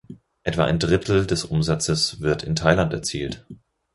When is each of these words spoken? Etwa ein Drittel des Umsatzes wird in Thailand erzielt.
Etwa 0.41 0.65
ein 0.65 0.79
Drittel 0.79 1.27
des 1.27 1.45
Umsatzes 1.45 2.21
wird 2.21 2.41
in 2.41 2.55
Thailand 2.55 2.91
erzielt. 2.91 3.45